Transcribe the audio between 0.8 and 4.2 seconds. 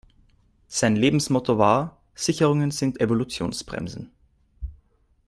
Lebensmotto war: Sicherungen sind Evolutionsbremsen.